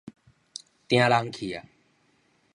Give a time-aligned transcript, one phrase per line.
[0.87, 1.61] 定人去矣